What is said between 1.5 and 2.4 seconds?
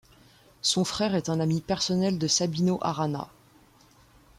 personnel de